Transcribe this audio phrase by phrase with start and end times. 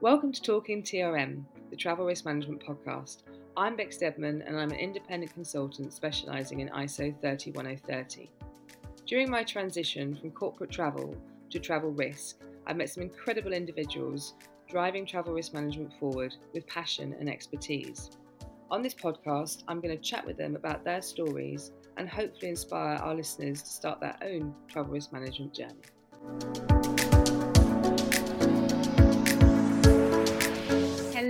[0.00, 3.24] Welcome to Talking TRM, the Travel Risk Management Podcast.
[3.56, 8.30] I'm Bex Deadman and I'm an independent consultant specialising in ISO 31030.
[9.06, 11.16] During my transition from corporate travel
[11.50, 14.34] to travel risk, I've met some incredible individuals
[14.70, 18.10] driving travel risk management forward with passion and expertise.
[18.70, 22.98] On this podcast, I'm going to chat with them about their stories and hopefully inspire
[22.98, 26.77] our listeners to start their own travel risk management journey.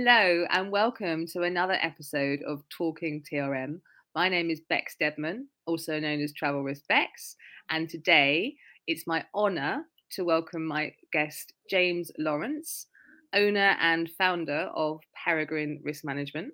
[0.01, 3.81] Hello, and welcome to another episode of Talking TRM.
[4.15, 7.35] My name is Bex Deadman, also known as Travel with Bex,
[7.69, 8.55] and today
[8.87, 12.87] it's my honour to welcome my guest, James Lawrence,
[13.33, 16.53] owner and founder of Peregrine Risk Management,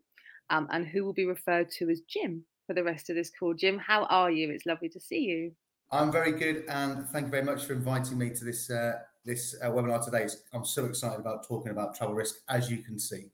[0.49, 3.54] um, and who will be referred to as Jim for the rest of this call.
[3.54, 4.49] Jim, how are you?
[4.49, 5.52] It's lovely to see you.
[5.91, 8.93] I'm very good, and thank you very much for inviting me to this uh,
[9.23, 10.27] this uh, webinar today.
[10.52, 13.30] I'm so excited about talking about travel risk, as you can see.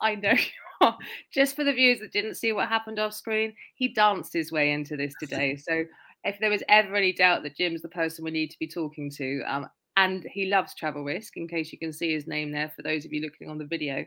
[0.00, 0.34] I know.
[1.32, 4.72] Just for the viewers that didn't see what happened off screen, he danced his way
[4.72, 5.56] into this today.
[5.56, 5.84] So
[6.24, 9.10] if there was ever any doubt that Jim's the person we need to be talking
[9.12, 12.72] to, um, and he loves travel risk, in case you can see his name there
[12.74, 14.04] for those of you looking on the video.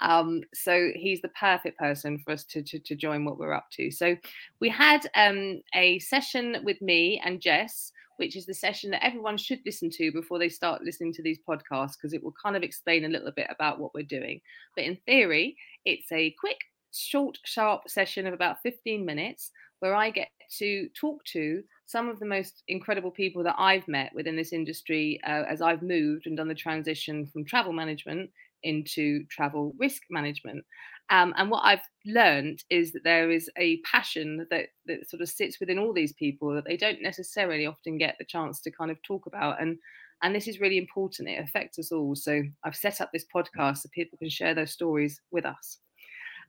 [0.00, 3.66] Um, so he's the perfect person for us to, to, to, join what we're up
[3.72, 3.90] to.
[3.90, 4.16] So
[4.58, 9.38] we had um, a session with me and Jess which is the session that everyone
[9.38, 12.62] should listen to before they start listening to these podcasts, because it will kind of
[12.62, 14.40] explain a little bit about what we're doing.
[14.76, 16.58] But in theory, it's a quick,
[16.92, 22.20] short, sharp session of about 15 minutes where I get to talk to some of
[22.20, 26.36] the most incredible people that I've met within this industry uh, as I've moved and
[26.36, 28.28] done the transition from travel management
[28.62, 30.62] into travel risk management.
[31.10, 35.28] Um, and what I've learned is that there is a passion that that sort of
[35.28, 38.90] sits within all these people that they don't necessarily often get the chance to kind
[38.90, 39.60] of talk about.
[39.60, 39.76] And
[40.22, 41.28] and this is really important.
[41.28, 42.14] It affects us all.
[42.14, 45.78] So I've set up this podcast so people can share those stories with us.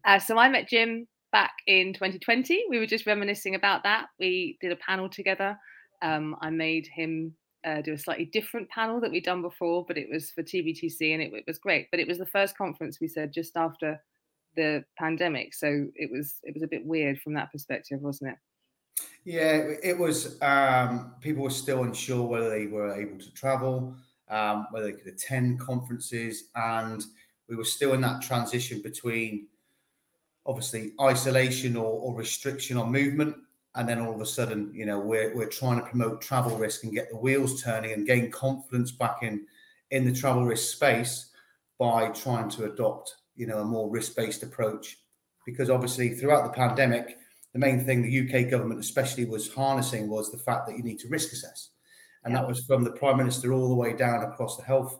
[0.05, 2.65] Uh, so I met Jim back in 2020.
[2.69, 4.07] We were just reminiscing about that.
[4.19, 5.57] We did a panel together.
[6.01, 7.33] Um, I made him
[7.65, 11.13] uh, do a slightly different panel that we'd done before, but it was for TBTC
[11.13, 11.87] and it, it was great.
[11.91, 14.01] But it was the first conference we said just after
[14.55, 18.37] the pandemic, so it was it was a bit weird from that perspective, wasn't it?
[19.23, 20.41] Yeah, it was.
[20.41, 23.95] Um, people were still unsure whether they were able to travel,
[24.29, 27.03] um, whether they could attend conferences, and
[27.47, 29.47] we were still in that transition between
[30.45, 33.35] obviously isolation or, or restriction on movement
[33.75, 36.83] and then all of a sudden, you know, we're we're trying to promote travel risk
[36.83, 39.45] and get the wheels turning and gain confidence back in
[39.91, 41.31] in the travel risk space
[41.79, 44.99] by trying to adopt, you know, a more risk-based approach.
[45.47, 47.17] Because obviously, throughout the pandemic,
[47.53, 50.99] the main thing the UK government especially was harnessing was the fact that you need
[50.99, 51.69] to risk assess,
[52.23, 54.99] and that was from the prime minister all the way down across the health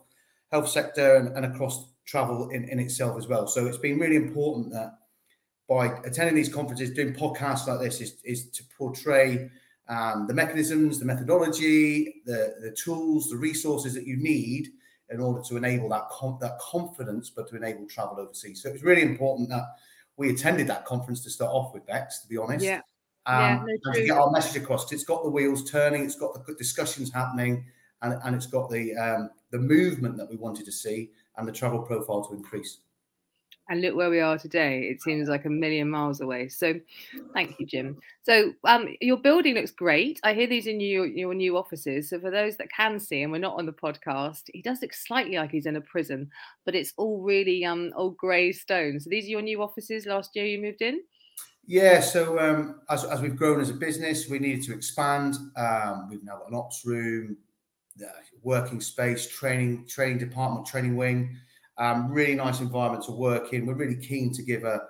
[0.50, 3.46] health sector and, and across travel in, in itself as well.
[3.46, 4.98] So it's been really important that
[5.68, 9.48] by attending these conferences, doing podcasts like this, is, is to portray
[9.88, 14.72] um, the mechanisms, the methodology, the, the tools, the resources that you need
[15.12, 18.62] in order to enable that com- that confidence, but to enable travel overseas.
[18.62, 19.64] So it was really important that
[20.16, 22.64] we attended that conference to start off with, Bex, to be honest.
[22.64, 22.80] Yeah.
[23.26, 24.90] Um, yeah, no, to get our message across.
[24.92, 27.64] It's got the wheels turning, it's got the good discussions happening,
[28.02, 31.52] and, and it's got the um, the movement that we wanted to see and the
[31.52, 32.78] travel profile to increase
[33.68, 34.82] and look where we are today.
[34.82, 36.48] It seems like a million miles away.
[36.48, 36.74] So,
[37.32, 37.98] thank you, Jim.
[38.22, 40.20] So, um, your building looks great.
[40.22, 42.10] I hear these in your, your new offices.
[42.10, 44.92] So, for those that can see, and we're not on the podcast, he does look
[44.92, 46.30] slightly like he's in a prison,
[46.64, 49.00] but it's all really um old grey stone.
[49.00, 50.06] So, these are your new offices.
[50.06, 51.00] Last year, you moved in.
[51.66, 55.36] Yeah, so um, as, as we've grown as a business, we needed to expand.
[55.56, 57.36] Um, we've now got an ops room,
[58.42, 61.36] working space, training training department, training wing.
[61.78, 63.66] Um, really nice environment to work in.
[63.66, 64.82] We're really keen to give a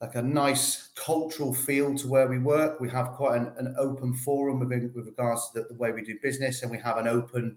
[0.00, 2.80] like a nice cultural feel to where we work.
[2.80, 6.02] We have quite an, an open forum within, with regards to the, the, way we
[6.02, 7.56] do business, and we have an open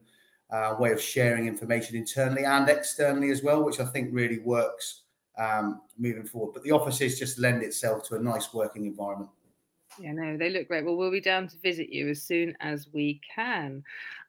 [0.52, 5.02] uh, way of sharing information internally and externally as well, which I think really works
[5.40, 6.53] um, moving forward.
[6.53, 9.32] But the offices just lend itself to a nice working environment.
[9.99, 10.85] Yeah, no, they look great.
[10.85, 13.84] Well, we'll be down to visit you as soon as we can.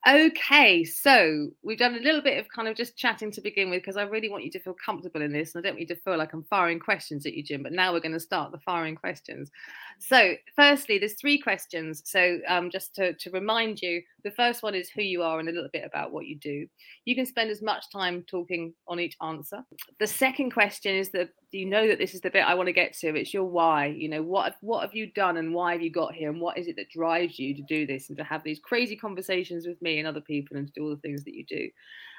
[0.09, 3.83] Okay, so we've done a little bit of kind of just chatting to begin with
[3.83, 5.97] because I really want you to feel comfortable in this, and I don't you to
[5.97, 7.65] feel like I'm firing questions at you, Jim.
[7.65, 9.51] But now we're going to start the firing questions.
[9.99, 12.03] So, firstly, there's three questions.
[12.05, 15.49] So, um, just to, to remind you, the first one is who you are and
[15.49, 16.69] a little bit about what you do.
[17.05, 19.65] You can spend as much time talking on each answer.
[19.99, 22.73] The second question is that you know that this is the bit I want to
[22.73, 23.15] get to.
[23.15, 23.87] It's your why.
[23.87, 26.59] You know what what have you done and why have you got here and what
[26.59, 29.81] is it that drives you to do this and to have these crazy conversations with
[29.81, 31.69] me and other people and to do all the things that you do.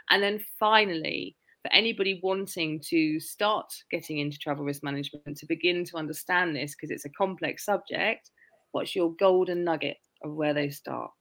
[0.09, 5.83] And then finally, for anybody wanting to start getting into travel risk management to begin
[5.85, 8.31] to understand this because it's a complex subject,
[8.71, 11.11] what's your golden nugget of where they start?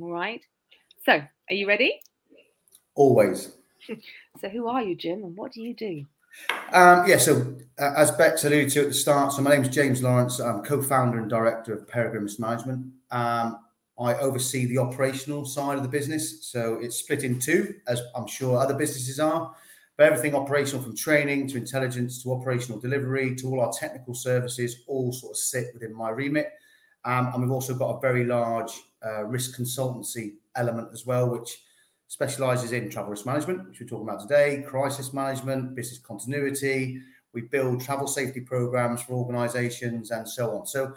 [0.00, 0.40] All right.
[1.04, 2.00] So, are you ready?
[2.94, 3.52] Always.
[4.40, 6.06] so, who are you, Jim, and what do you do?
[6.72, 9.68] Um, yeah, so uh, as Bex alluded to at the start, so my name is
[9.68, 10.40] James Lawrence.
[10.40, 12.86] I'm co-founder and director of Peregrine Risk Management.
[13.10, 13.60] Um,
[13.98, 18.26] I oversee the operational side of the business, so it's split in two, as I'm
[18.26, 19.54] sure other businesses are.
[19.96, 24.82] But everything operational, from training to intelligence to operational delivery to all our technical services,
[24.88, 26.50] all sort of sit within my remit.
[27.04, 28.72] Um, and we've also got a very large
[29.06, 31.62] uh, risk consultancy element as well, which
[32.08, 37.00] specializes in travel risk management, which we're talking about today, crisis management, business continuity.
[37.32, 40.66] We build travel safety programs for organizations and so on.
[40.66, 40.94] So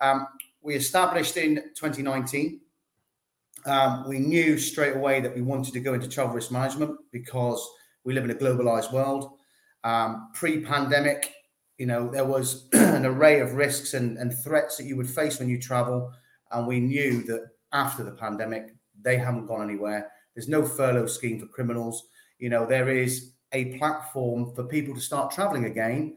[0.00, 0.26] um,
[0.62, 2.60] we established in 2019.
[3.66, 7.66] Um, we knew straight away that we wanted to go into travel risk management because
[8.04, 9.32] we live in a globalized world.
[9.84, 11.32] Um, Pre pandemic,
[11.78, 15.38] you know, there was an array of risks and, and threats that you would face
[15.38, 16.12] when you travel.
[16.52, 20.10] And we knew that after the pandemic, they haven't gone anywhere.
[20.34, 22.06] There's no furlough scheme for criminals.
[22.38, 26.16] You know, there is a platform for people to start traveling again,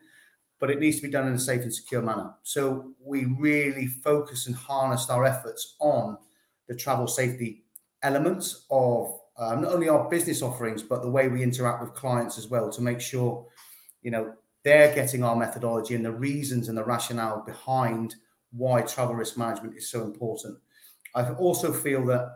[0.60, 2.34] but it needs to be done in a safe and secure manner.
[2.44, 6.18] So we really focus and harnessed our efforts on
[6.68, 7.64] the travel safety
[8.02, 12.38] elements of um, not only our business offerings, but the way we interact with clients
[12.38, 13.46] as well to make sure,
[14.02, 14.34] you know,
[14.64, 18.16] they're getting our methodology and the reasons and the rationale behind
[18.52, 20.58] why travel risk management is so important.
[21.16, 22.30] I also feel that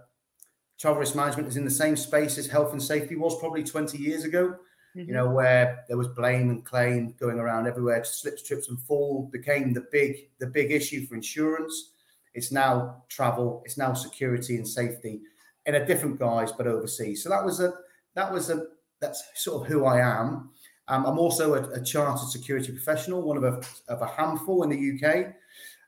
[0.80, 3.98] travel risk management is in the same space as health and safety was probably 20
[3.98, 4.56] years ago.
[4.98, 5.10] Mm-hmm.
[5.10, 9.30] You know, where there was blame and claim going around everywhere, slips, trips, and fall
[9.32, 11.92] became the big the big issue for insurance.
[12.34, 15.22] It's now travel, it's now security and safety
[15.68, 17.22] in a different guise, but overseas.
[17.22, 17.74] So that was a
[18.16, 18.66] that was a
[19.00, 20.50] that's sort of who I am.
[20.88, 24.70] Um, I'm also a, a, chartered security professional, one of a, of a handful in
[24.70, 25.34] the UK.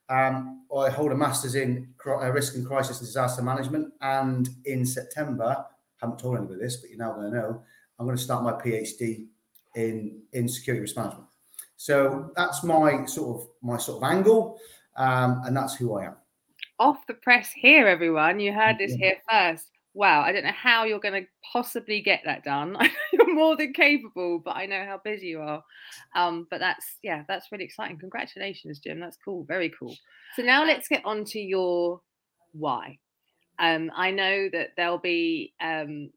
[0.10, 4.86] Um, I hold a master's in uh, risk and crisis and disaster management, and in
[4.86, 5.66] September,
[6.02, 7.64] haven't told anybody this, but you're now going to know.
[8.00, 9.28] I'm going to start my PhD
[9.76, 11.26] in in security risk management.
[11.78, 14.60] So that's my sort of my sort of angle,
[14.98, 16.16] um, and that's who I am
[16.80, 18.40] off the press here, everyone.
[18.40, 19.68] You heard this here first.
[19.94, 22.78] Wow, I don't know how you're going to possibly get that done.
[23.14, 25.64] you're more than capable, but I know how busy you are.
[26.16, 27.98] Um, but that's yeah, that's really exciting.
[27.98, 29.00] Congratulations, Jim.
[29.00, 29.44] That's cool.
[29.44, 29.96] Very cool.
[30.36, 32.02] So now let's get on to your
[32.54, 32.98] why.
[33.58, 36.12] Um, I know that there'll be um,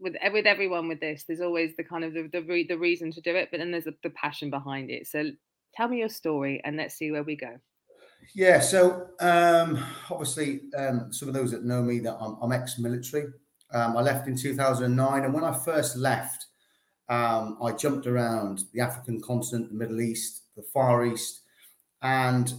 [0.00, 1.24] with with everyone with this.
[1.26, 3.70] There's always the kind of the the, re- the reason to do it, but then
[3.70, 5.06] there's a, the passion behind it.
[5.06, 5.30] So
[5.74, 7.58] tell me your story, and let's see where we go.
[8.34, 13.26] Yeah, so um, obviously, um, some of those that know me that I'm, I'm ex-military.
[13.72, 16.46] Um, I left in 2009, and when I first left,
[17.08, 21.40] um, I jumped around the African continent, the Middle East, the Far East,
[22.02, 22.52] and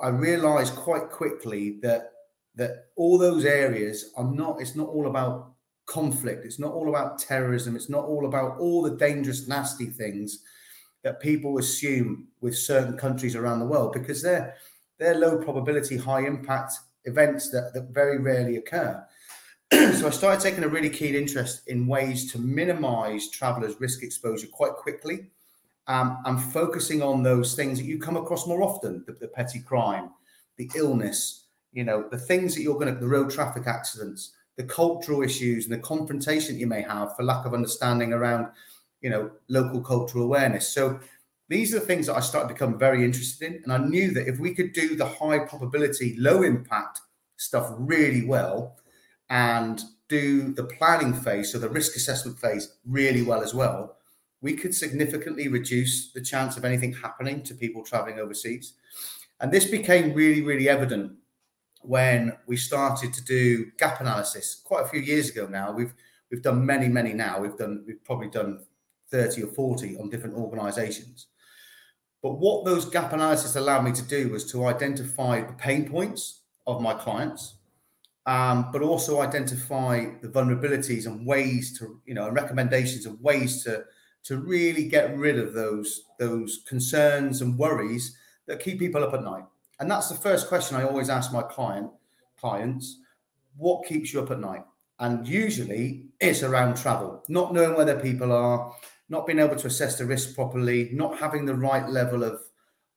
[0.00, 2.10] I realised quite quickly that
[2.54, 4.60] that all those areas are not.
[4.60, 5.51] It's not all about
[5.92, 6.46] conflict.
[6.46, 7.76] It's not all about terrorism.
[7.76, 10.38] It's not all about all the dangerous, nasty things
[11.02, 14.54] that people assume with certain countries around the world because they're
[14.98, 16.72] they're low probability, high impact
[17.04, 19.04] events that, that very rarely occur.
[19.72, 24.46] so I started taking a really keen interest in ways to minimize travelers' risk exposure
[24.46, 25.26] quite quickly.
[25.88, 29.58] Um, I'm focusing on those things that you come across more often the, the petty
[29.60, 30.10] crime,
[30.56, 34.64] the illness, you know, the things that you're going to, the road traffic accidents, the
[34.64, 38.48] cultural issues and the confrontation you may have for lack of understanding around,
[39.00, 40.68] you know, local cultural awareness.
[40.68, 41.00] So
[41.48, 43.62] these are the things that I started to become very interested in.
[43.62, 47.00] And I knew that if we could do the high probability, low impact
[47.36, 48.76] stuff really well
[49.30, 53.96] and do the planning phase, so the risk assessment phase, really well as well,
[54.42, 58.74] we could significantly reduce the chance of anything happening to people traveling overseas.
[59.40, 61.12] And this became really, really evident
[61.82, 65.72] when we started to do gap analysis quite a few years ago now.
[65.72, 65.94] We've
[66.30, 67.40] we've done many, many now.
[67.40, 68.60] We've done we've probably done
[69.10, 71.26] 30 or 40 on different organizations.
[72.22, 76.42] But what those gap analysis allowed me to do was to identify the pain points
[76.66, 77.56] of my clients,
[78.26, 83.64] um, but also identify the vulnerabilities and ways to, you know, and recommendations of ways
[83.64, 83.84] to
[84.24, 89.24] to really get rid of those those concerns and worries that keep people up at
[89.24, 89.44] night.
[89.82, 91.90] And that's the first question I always ask my client
[92.38, 93.00] clients:
[93.56, 94.62] What keeps you up at night?
[95.00, 98.72] And usually it's around travel, not knowing where the people are,
[99.08, 102.40] not being able to assess the risk properly, not having the right level of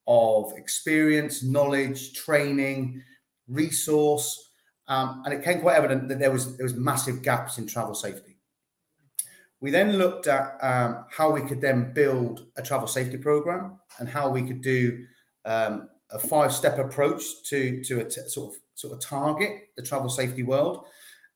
[0.05, 3.01] of experience, knowledge, training,
[3.47, 4.51] resource,
[4.87, 7.95] um, and it became quite evident that there was there was massive gaps in travel
[7.95, 8.37] safety.
[9.59, 14.07] We then looked at um, how we could then build a travel safety program and
[14.07, 15.03] how we could do
[15.45, 20.09] um, a five-step approach to to a t- sort of sort of target the travel
[20.09, 20.85] safety world.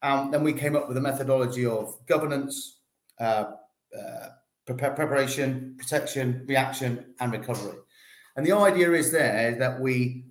[0.02, 2.80] Um, then we came up with a methodology of governance,
[3.20, 3.52] uh,
[3.98, 4.28] uh,
[4.66, 7.80] preparation, protection, reaction, and recovery.
[8.36, 10.26] And the idea is there that we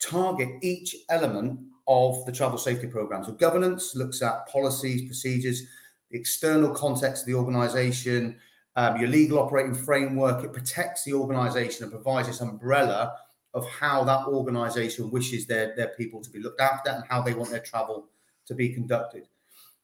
[0.00, 3.24] target each element of the travel safety program.
[3.24, 5.62] So governance looks at policies, procedures,
[6.10, 8.36] the external context of the organization,
[8.76, 10.44] um, your legal operating framework.
[10.44, 13.16] It protects the organization and provides this umbrella
[13.54, 17.34] of how that organization wishes their, their people to be looked after and how they
[17.34, 18.08] want their travel
[18.46, 19.26] to be conducted.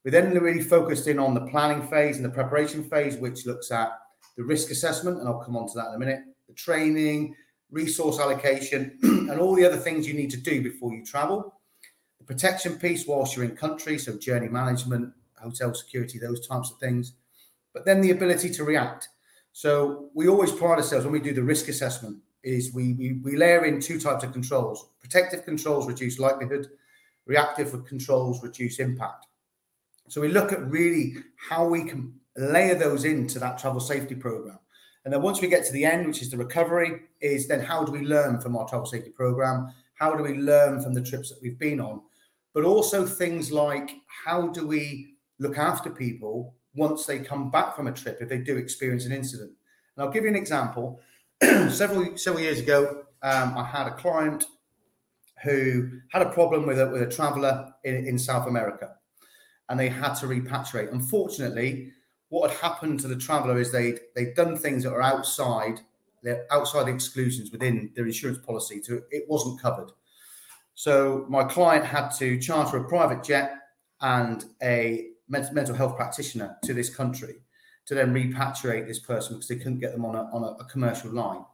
[0.05, 3.71] We then really focused in on the planning phase and the preparation phase, which looks
[3.71, 3.99] at
[4.37, 7.35] the risk assessment, and I'll come on to that in a minute, the training,
[7.71, 11.55] resource allocation, and all the other things you need to do before you travel.
[12.19, 16.79] The protection piece whilst you're in country, so journey management, hotel security, those types of
[16.79, 17.15] things.
[17.73, 19.09] But then the ability to react.
[19.53, 23.37] So we always pride ourselves when we do the risk assessment is we, we, we
[23.37, 24.89] layer in two types of controls.
[25.01, 26.69] Protective controls reduce likelihood,
[27.27, 29.27] reactive controls reduce impact.
[30.09, 34.59] So we look at really how we can layer those into that travel safety program.
[35.05, 37.85] And then once we get to the end, which is the recovery, is then how
[37.85, 39.73] do we learn from our travel safety program?
[39.95, 42.01] How do we learn from the trips that we've been on?
[42.53, 43.91] But also things like
[44.25, 48.39] how do we look after people once they come back from a trip if they
[48.39, 49.53] do experience an incident?
[49.97, 51.01] And I'll give you an example.
[51.71, 54.45] several several years ago, um, I had a client
[55.43, 58.95] who had a problem with a, with a traveler in, in South America
[59.69, 60.93] and they had to repatriate.
[60.93, 61.93] Unfortunately,
[62.29, 65.81] what had happened to the traveller is they'd they'd done things that were outside
[66.23, 69.93] they're outside the exclusions within their insurance policy, so it wasn't covered.
[70.75, 73.59] So my client had to charter a private jet
[74.01, 77.37] and a mental health practitioner to this country
[77.87, 80.65] to then repatriate this person because they couldn't get them on a, on a, a
[80.65, 81.45] commercial line.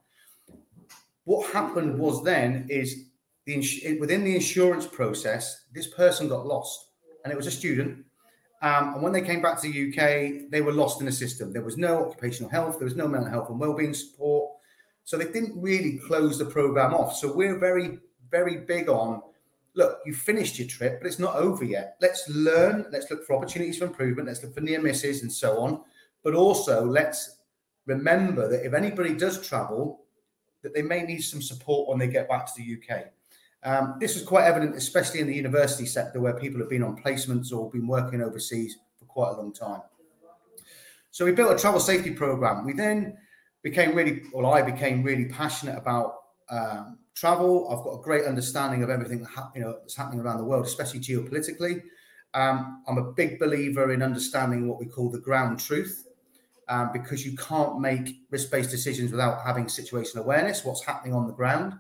[1.25, 3.05] What happened was then is
[3.47, 6.91] the ins- within the insurance process, this person got lost,
[7.25, 8.05] and it was a student
[8.63, 11.53] um, and when they came back to the UK, they were lost in the system.
[11.53, 14.51] There was no occupational health, there was no mental health and wellbeing support.
[15.05, 17.17] So they didn't really close the program off.
[17.17, 17.99] So we're very,
[18.31, 19.23] very big on
[19.75, 21.97] look, you finished your trip, but it's not over yet.
[22.01, 25.59] Let's learn, let's look for opportunities for improvement, let's look for near misses and so
[25.59, 25.81] on.
[26.23, 27.39] But also let's
[27.87, 30.03] remember that if anybody does travel,
[30.63, 33.07] that they may need some support when they get back to the UK.
[33.63, 36.97] Um, this was quite evident, especially in the university sector where people have been on
[36.97, 39.83] placements or been working overseas for quite a long time.
[41.11, 42.65] So we built a travel safety program.
[42.65, 43.19] We then
[43.63, 46.15] became really, well, I became really passionate about
[46.49, 47.69] um, travel.
[47.71, 50.45] I've got a great understanding of everything that ha- you know that's happening around the
[50.45, 51.83] world, especially geopolitically.
[52.33, 56.07] Um, I'm a big believer in understanding what we call the ground truth,
[56.71, 61.33] um, because you can't make risk-based decisions without having situation awareness, what's happening on the
[61.33, 61.75] ground.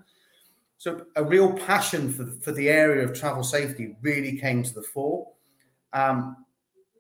[0.79, 4.83] So a real passion for for the area of travel safety really came to the
[4.83, 5.29] fore.
[5.93, 6.45] Um,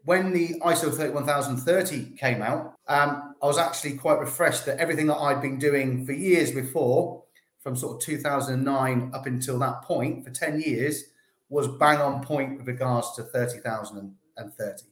[0.04, 5.16] when the ISO 31030 came out, um, I was actually quite refreshed that everything that
[5.16, 7.22] I'd been doing for years before,
[7.58, 11.04] from sort of 2009 up until that point, for 10 years,
[11.50, 14.84] was bang on point with regards to 30,030.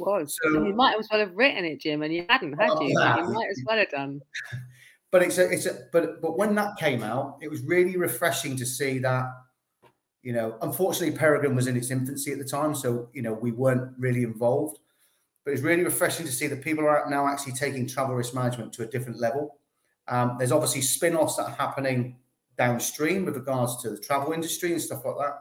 [0.00, 0.36] Was.
[0.42, 2.88] So, you might as well have written it, Jim, and you hadn't, had you?
[2.88, 4.20] You might as well have done
[5.10, 8.56] but it's a, it's a, but but when that came out, it was really refreshing
[8.56, 9.26] to see that.
[10.22, 13.52] You know, unfortunately, Peregrine was in its infancy at the time, so you know we
[13.52, 14.78] weren't really involved.
[15.44, 18.72] But it's really refreshing to see that people are now actually taking travel risk management
[18.74, 19.58] to a different level.
[20.06, 22.16] Um, there's obviously spin-offs that are happening
[22.58, 25.38] downstream with regards to the travel industry and stuff like that.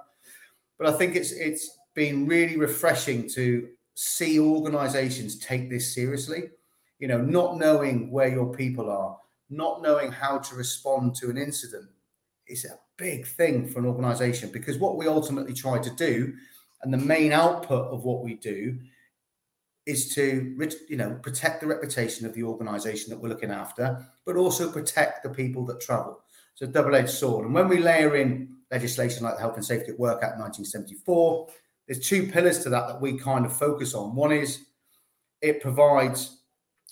[0.77, 3.67] But I think it's it's been really refreshing to
[4.01, 6.43] see organisations take this seriously.
[6.99, 9.17] You know, not knowing where your people are,
[9.49, 11.89] not knowing how to respond to an incident
[12.47, 16.33] is a big thing for an organization because what we ultimately try to do
[16.81, 18.79] and the main output of what we do
[19.85, 20.55] is to
[20.87, 25.23] you know protect the reputation of the organization that we're looking after but also protect
[25.23, 26.19] the people that travel
[26.55, 29.99] so double-edged sword and when we layer in legislation like the health and safety at
[29.99, 31.47] work act 1974
[31.89, 34.65] there's two pillars to that that we kind of focus on one is
[35.41, 36.43] it provides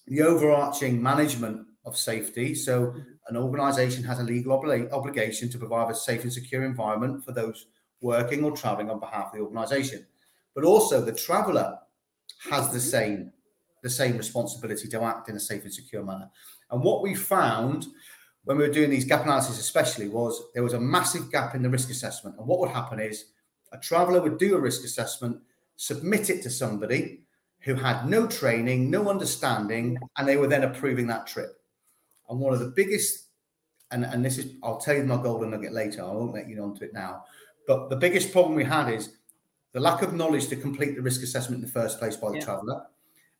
[0.07, 2.55] the overarching management of safety.
[2.55, 2.95] So
[3.27, 7.31] an organisation has a legal obli- obligation to provide a safe and secure environment for
[7.31, 7.67] those
[8.01, 10.03] working or travelling on behalf of the organisation.
[10.55, 11.77] But also the traveller
[12.49, 13.31] has the same
[13.83, 16.31] the same responsibility to act in a safe and secure manner.
[16.71, 17.85] And what we found
[18.45, 21.61] when we were doing these gap analyses, especially, was there was a massive gap in
[21.61, 22.37] the risk assessment.
[22.39, 23.25] And what would happen is
[23.71, 25.39] a traveller would do a risk assessment,
[25.75, 27.21] submit it to somebody,
[27.61, 31.59] who had no training, no understanding, and they were then approving that trip.
[32.29, 33.25] And one of the biggest,
[33.91, 36.61] and, and this is, I'll tell you my golden nugget later, I won't let you
[36.63, 37.23] on to it now.
[37.67, 39.17] But the biggest problem we had is
[39.73, 42.37] the lack of knowledge to complete the risk assessment in the first place by the
[42.37, 42.45] yeah.
[42.45, 42.83] traveller,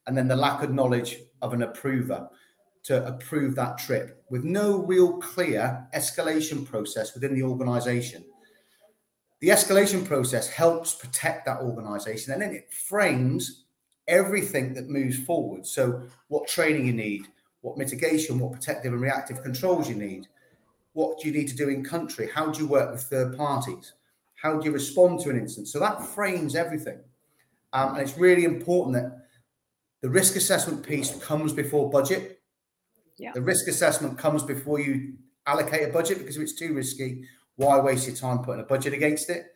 [0.07, 2.29] and then the lack of knowledge of an approver
[2.83, 8.23] to approve that trip with no real clear escalation process within the organization.
[9.39, 13.65] The escalation process helps protect that organization and then it frames
[14.07, 15.65] everything that moves forward.
[15.65, 17.27] So, what training you need,
[17.61, 20.27] what mitigation, what protective and reactive controls you need,
[20.93, 23.93] what do you need to do in country, how do you work with third parties,
[24.41, 25.67] how do you respond to an incident.
[25.67, 26.99] So, that frames everything.
[27.73, 29.27] Um, and it's really important that
[30.01, 32.39] the risk assessment piece comes before budget.
[33.17, 33.31] Yeah.
[33.33, 35.13] The risk assessment comes before you
[35.45, 37.23] allocate a budget because if it's too risky,
[37.57, 39.47] why waste your time putting a budget against it?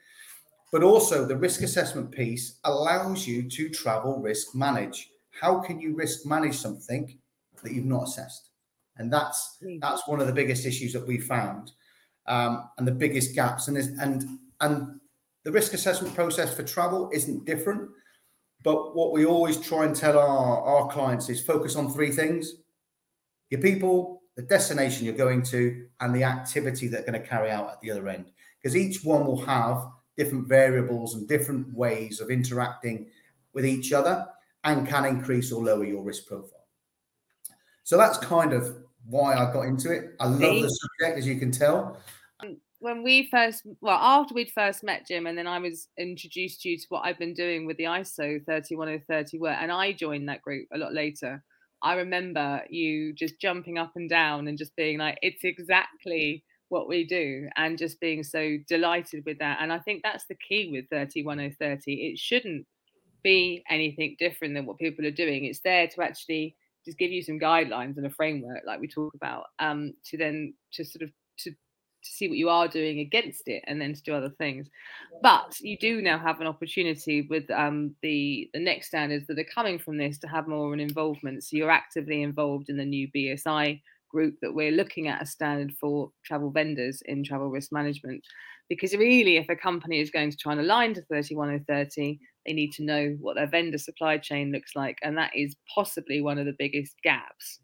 [0.72, 5.10] But also, the risk assessment piece allows you to travel risk manage.
[5.40, 7.18] How can you risk manage something
[7.64, 8.50] that you've not assessed?
[8.98, 9.80] And that's mm.
[9.82, 11.72] that's one of the biggest issues that we found,
[12.28, 13.68] um, and the biggest gaps.
[13.68, 15.00] And and and
[15.44, 17.90] the risk assessment process for travel isn't different.
[18.64, 22.54] But what we always try and tell our, our clients is focus on three things
[23.52, 27.52] your people, the destination you're going to, and the activity that they're going to carry
[27.52, 28.32] out at the other end.
[28.58, 33.08] Because each one will have different variables and different ways of interacting
[33.54, 34.28] with each other
[34.64, 36.68] and can increase or lower your risk profile.
[37.84, 40.16] So that's kind of why I got into it.
[40.20, 41.98] I love the subject, as you can tell.
[42.42, 46.62] Um, when we first, well, after we'd first met Jim, and then I was introduced
[46.62, 50.30] to you to what I've been doing with the ISO 31030 work, and I joined
[50.30, 51.44] that group a lot later.
[51.84, 56.88] I remember you just jumping up and down and just being like, it's exactly what
[56.88, 59.58] we do and just being so delighted with that.
[59.62, 61.94] And I think that's the key with 31030.
[61.94, 62.66] It shouldn't
[63.24, 65.46] be anything different than what people are doing.
[65.46, 69.14] It's there to actually just give you some guidelines and a framework, like we talk
[69.14, 71.52] about, um, to then to sort of to
[72.04, 74.68] to see what you are doing against it and then to do other things
[75.22, 79.46] but you do now have an opportunity with um, the the next standards that are
[79.54, 82.86] coming from this to have more of an involvement so you're actively involved in the
[82.86, 83.80] new bsi
[84.12, 88.24] group that we're looking at a standard for travel vendors in travel risk management.
[88.70, 92.72] Because really, if a company is going to try and align to 31030, they need
[92.74, 94.98] to know what their vendor supply chain looks like.
[95.04, 97.60] And that is possibly one of the biggest gaps.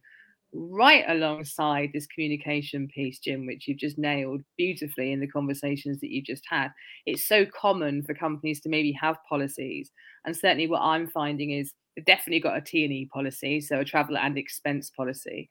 [0.60, 6.10] Right alongside this communication piece, Jim, which you've just nailed beautifully in the conversations that
[6.10, 6.70] you've just had.
[7.06, 9.91] It's so common for companies to maybe have policies.
[10.26, 14.17] And certainly what I'm finding is they've definitely got a T&E policy, so a travel
[14.17, 15.48] and expense policy.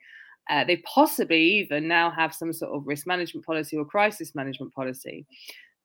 [0.51, 4.75] Uh, they possibly even now have some sort of risk management policy or crisis management
[4.75, 5.25] policy,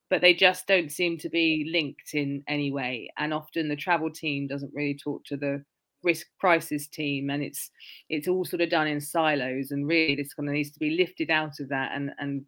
[0.09, 3.11] but they just don't seem to be linked in any way.
[3.19, 5.63] And often the travel team doesn't really talk to the
[6.03, 7.69] risk crisis team, and it's
[8.09, 9.71] it's all sort of done in silos.
[9.71, 12.43] And really, this kind of needs to be lifted out of that, and and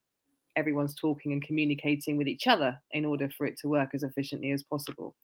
[0.55, 4.51] everyone's talking and communicating with each other in order for it to work as efficiently
[4.51, 5.15] as possible.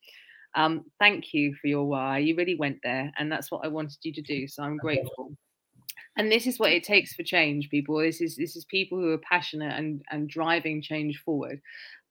[0.55, 2.17] Um, thank you for your why.
[2.19, 4.47] You really went there, and that's what I wanted you to do.
[4.47, 5.31] So I'm grateful
[6.19, 9.11] and this is what it takes for change people this is this is people who
[9.11, 11.61] are passionate and and driving change forward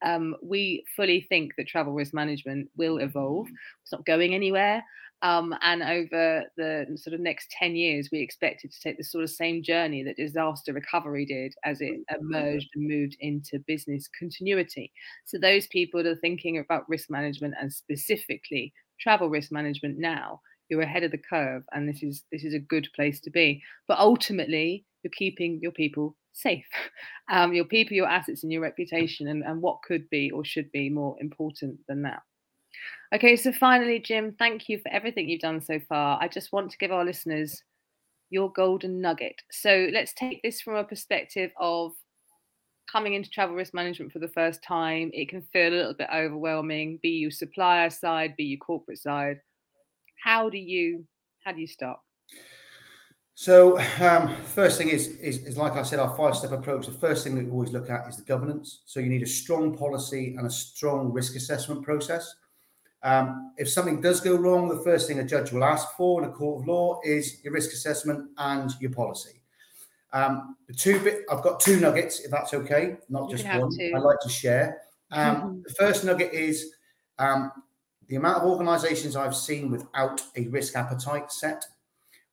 [0.01, 3.47] um, we fully think that travel risk management will evolve
[3.81, 4.83] it's not going anywhere
[5.21, 9.03] um, and over the sort of next 10 years we expect it to take the
[9.03, 14.07] sort of same journey that disaster recovery did as it emerged and moved into business
[14.17, 14.91] continuity.
[15.25, 20.41] So those people that are thinking about risk management and specifically travel risk management now
[20.69, 23.61] you're ahead of the curve and this is this is a good place to be.
[23.87, 26.65] But ultimately you're keeping your people safe.
[27.31, 30.71] Um, your people your assets and your reputation and, and what could be or should
[30.71, 32.23] be more important than that
[33.13, 36.69] okay so finally jim thank you for everything you've done so far i just want
[36.69, 37.63] to give our listeners
[38.29, 41.91] your golden nugget so let's take this from a perspective of
[42.91, 46.09] coming into travel risk management for the first time it can feel a little bit
[46.13, 49.39] overwhelming be you supplier side be you corporate side
[50.23, 51.05] how do you
[51.43, 51.99] how do you start?
[53.33, 56.85] So um, first thing is, is, is like I said, our five step approach.
[56.85, 58.81] The first thing that we always look at is the governance.
[58.85, 62.35] So you need a strong policy and a strong risk assessment process.
[63.01, 66.29] Um, if something does go wrong, the first thing a judge will ask for in
[66.29, 69.41] a court of law is your risk assessment and your policy.
[70.11, 73.69] Um, the two bit, I've got two nuggets, if that's okay, not you just one.
[73.95, 74.81] I like to share.
[75.11, 76.73] Um, the first nugget is
[77.19, 77.51] um,
[78.07, 81.63] the amount of organizations I've seen without a risk appetite set,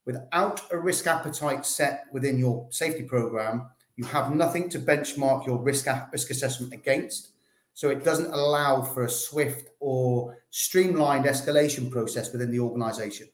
[0.04, 5.58] without a risk appetite set within your safety program, you have nothing to benchmark your
[5.58, 7.30] risk, risk assessment against.
[7.76, 13.28] So it doesn't allow for a swift or streamlined escalation process within the organization.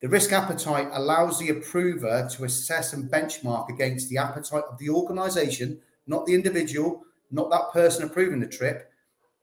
[0.00, 4.90] The risk appetite allows the approver to assess and benchmark against the appetite of the
[4.90, 8.90] organization, not the individual, not that person approving the trip.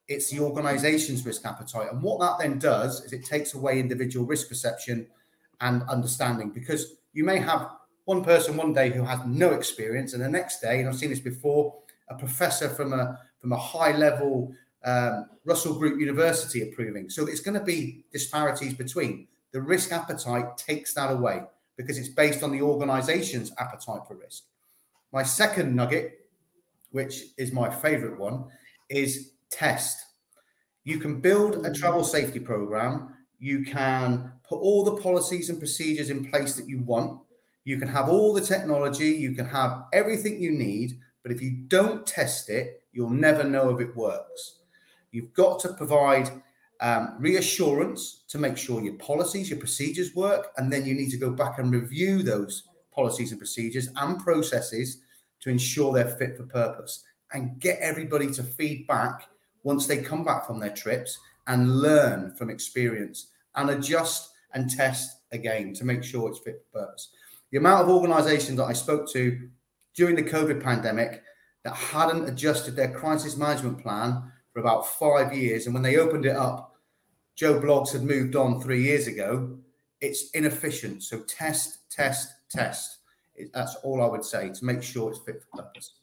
[0.09, 1.89] It's the organization's risk appetite.
[1.89, 5.07] And what that then does is it takes away individual risk perception
[5.61, 7.69] and understanding because you may have
[8.03, 11.09] one person one day who has no experience, and the next day, and I've seen
[11.09, 11.73] this before,
[12.09, 14.53] a professor from a from a high level
[14.85, 17.09] um, Russell Group University approving.
[17.09, 19.27] So it's going to be disparities between.
[19.51, 21.41] The risk appetite takes that away
[21.75, 24.43] because it's based on the organization's appetite for risk.
[25.11, 26.27] My second nugget,
[26.91, 28.45] which is my favorite one,
[28.89, 30.05] is test.
[30.83, 33.15] You can build a travel safety program.
[33.39, 37.21] You can put all the policies and procedures in place that you want.
[37.63, 39.09] You can have all the technology.
[39.09, 40.99] You can have everything you need.
[41.23, 44.59] But if you don't test it, you'll never know if it works.
[45.11, 46.29] You've got to provide
[46.81, 51.17] um, reassurance to make sure your policies, your procedures work, and then you need to
[51.17, 55.01] go back and review those policies and procedures and processes
[55.41, 59.27] to ensure they're fit for purpose and get everybody to feedback
[59.63, 65.21] once they come back from their trips and learn from experience and adjust and test
[65.31, 67.09] again to make sure it's fit for purpose.
[67.51, 69.49] The amount of organizations that I spoke to
[69.95, 71.23] during the COVID pandemic
[71.63, 75.65] that hadn't adjusted their crisis management plan for about five years.
[75.65, 76.75] And when they opened it up,
[77.35, 79.57] Joe Bloggs had moved on three years ago.
[80.01, 81.03] It's inefficient.
[81.03, 82.97] So test, test, test.
[83.53, 85.93] That's all I would say to make sure it's fit for purpose.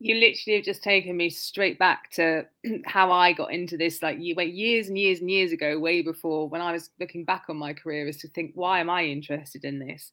[0.00, 2.46] You literally have just taken me straight back to
[2.86, 6.02] how I got into this, like you went years and years and years ago, way
[6.02, 9.04] before when I was looking back on my career, is to think, why am I
[9.04, 10.12] interested in this?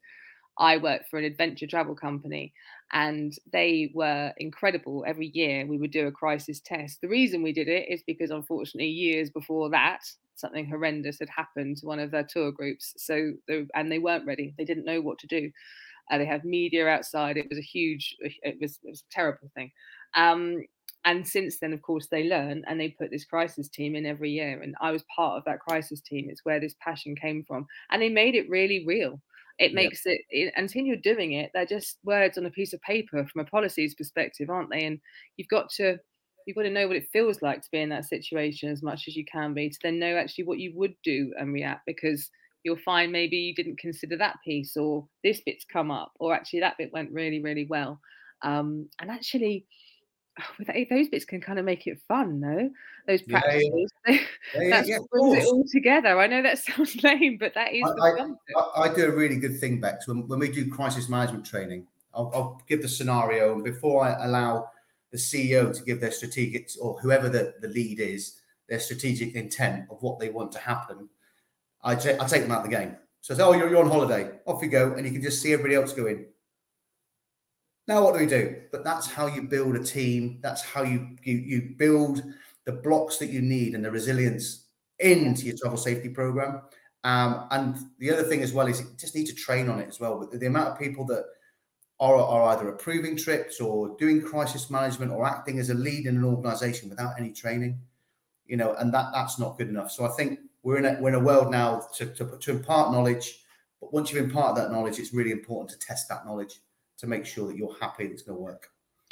[0.58, 2.54] I worked for an adventure travel company
[2.93, 5.04] and they were incredible.
[5.08, 7.02] Every year we would do a crisis test.
[7.02, 10.02] The reason we did it is because, unfortunately, years before that,
[10.36, 12.93] something horrendous had happened to one of their tour groups.
[12.98, 13.34] So,
[13.74, 15.52] and they weren't ready, they didn't know what to do.
[16.12, 17.36] Uh, they had media outside.
[17.38, 19.71] It was a huge, it was, it was a terrible thing.
[20.15, 20.63] Um,
[21.04, 24.32] and since then, of course, they learn and they put this crisis team in every
[24.32, 24.62] year.
[24.62, 26.28] And I was part of that crisis team.
[26.30, 27.67] It's where this passion came from.
[27.91, 29.19] And they made it really real
[29.58, 32.82] it makes it, it until you're doing it they're just words on a piece of
[32.82, 34.86] paper from a policies perspective aren't they?
[34.86, 35.00] And
[35.38, 35.98] you've got to
[36.46, 39.06] you've got to know what it feels like to be in that situation as much
[39.08, 42.30] as you can be to then know actually what you would do and react because
[42.63, 46.60] you'll find maybe you didn't consider that piece or this bit's come up or actually
[46.60, 48.00] that bit went really really well.
[48.41, 49.65] Um, and actually
[50.89, 52.69] those bits can kind of make it fun, no?
[53.08, 53.91] Those practices.
[54.54, 54.69] Yeah, yeah.
[54.69, 56.19] That's yeah, brings it all together.
[56.19, 58.10] I know that sounds lame, but that is I,
[58.56, 60.08] I, I, do a really good thing, Bex.
[60.08, 64.24] When, when we do crisis management training, I'll, I'll, give the scenario, and before I
[64.26, 64.69] allow
[65.12, 69.86] the CEO to give their strategic or whoever the, the lead is, their strategic intent
[69.89, 71.10] of what they want to happen,
[71.84, 72.95] I, t- I take them out of the game.
[73.21, 74.30] So I say, oh, you're, you're on holiday.
[74.45, 74.93] Off you go.
[74.93, 76.26] And you can just see everybody else going,
[77.88, 78.62] now what do we do?
[78.71, 80.39] But that's how you build a team.
[80.41, 82.24] That's how you you, you build
[82.65, 84.65] the blocks that you need and the resilience
[85.00, 86.62] into your travel safety program.
[87.04, 89.88] Um, and the other thing as well is you just need to train on it
[89.88, 90.17] as well.
[90.17, 91.26] But the, amount of people that
[92.00, 96.17] are, are either approving trips or doing crisis management or acting as a lead in
[96.17, 97.80] an organization without any training,
[98.48, 99.91] you know, and that that's not good enough.
[99.91, 102.91] So I think we're in a we're in a world now to, to, to impart
[102.91, 103.41] knowledge.
[103.80, 106.60] But once you've imparted that knowledge, it's really important to test that knowledge
[106.97, 108.69] to make sure that you're happy it's going to work.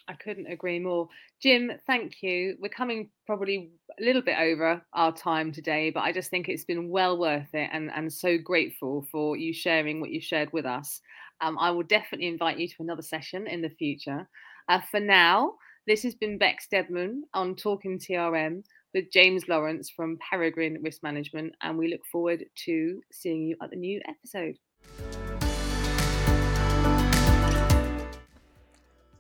[0.07, 1.07] I couldn't agree more.
[1.41, 2.57] Jim, thank you.
[2.59, 6.65] We're coming probably a little bit over our time today, but I just think it's
[6.65, 10.65] been well worth it and, and so grateful for you sharing what you shared with
[10.65, 11.01] us.
[11.41, 14.27] Um, I will definitely invite you to another session in the future.
[14.67, 15.53] Uh, for now,
[15.87, 21.53] this has been Bex Deadman on Talking TRM with James Lawrence from Peregrine Risk Management,
[21.61, 24.57] and we look forward to seeing you at the new episode.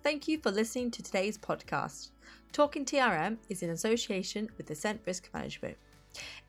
[0.03, 2.09] Thank you for listening to today's podcast.
[2.51, 5.77] Talking TRM is in association with Assent Risk Management.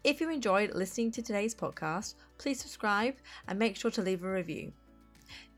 [0.02, 3.14] If you enjoyed listening to today's podcast, please subscribe
[3.46, 4.72] and make sure to leave a review.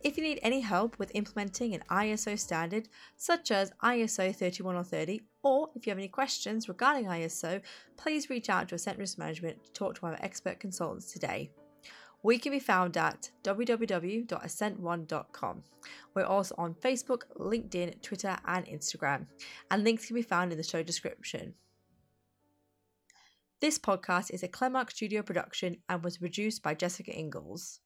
[0.02, 5.70] If you need any help with implementing an ISO standard such as ISO 31030, or
[5.74, 7.62] if you have any questions regarding ISO,
[7.96, 11.50] please reach out to Assent Risk Management to talk to our expert consultants today.
[12.26, 15.62] We can be found at www.assent1.com.
[16.12, 19.26] We're also on Facebook, LinkedIn, Twitter, and Instagram,
[19.70, 21.54] and links can be found in the show description.
[23.60, 27.78] This podcast is a Clemark Studio production and was produced by Jessica Ingalls.